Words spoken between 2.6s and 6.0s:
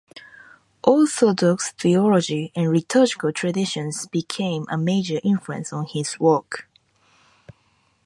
liturgical traditions became a major influence on